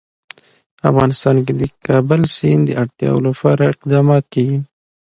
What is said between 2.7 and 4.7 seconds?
اړتیاوو لپاره اقدامات کېږي.